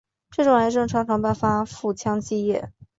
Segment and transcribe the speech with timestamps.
[0.31, 2.71] 这种癌症常常伴发腹腔积液。